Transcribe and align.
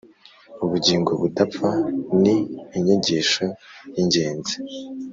ubugingo 0.65 1.11
budapfa 1.21 1.71
ni 2.21 2.35
inyigisho 2.77 3.45
y’ingenzi 3.93 4.55